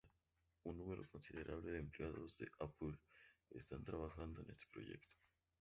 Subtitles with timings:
[0.63, 2.97] Un número considerable de empleados de Apple
[3.51, 5.15] están trabajando en este proyecto.